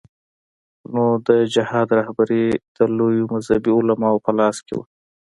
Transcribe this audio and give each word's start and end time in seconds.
نو 0.93 1.03
د 1.27 1.29
جهاد 1.53 1.87
رهبري 1.99 2.45
د 2.77 2.79
لویو 2.97 3.31
مذهبي 3.33 3.71
علماوو 3.77 4.23
په 4.25 4.31
لاس 4.39 4.57
کې 4.65 4.73
وه. 4.77 4.85